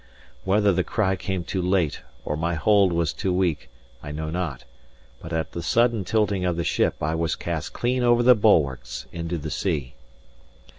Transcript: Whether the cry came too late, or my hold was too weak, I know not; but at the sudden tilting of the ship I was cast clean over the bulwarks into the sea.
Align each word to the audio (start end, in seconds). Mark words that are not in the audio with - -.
Whether 0.45 0.71
the 0.73 0.83
cry 0.83 1.15
came 1.15 1.43
too 1.43 1.61
late, 1.61 2.01
or 2.25 2.35
my 2.35 2.55
hold 2.55 2.91
was 2.91 3.13
too 3.13 3.31
weak, 3.31 3.69
I 4.01 4.11
know 4.11 4.31
not; 4.31 4.63
but 5.21 5.31
at 5.31 5.51
the 5.51 5.61
sudden 5.61 6.03
tilting 6.05 6.43
of 6.43 6.57
the 6.57 6.63
ship 6.63 7.03
I 7.03 7.13
was 7.13 7.35
cast 7.35 7.73
clean 7.73 8.01
over 8.01 8.23
the 8.23 8.33
bulwarks 8.33 9.05
into 9.11 9.37
the 9.37 9.51
sea. 9.51 9.93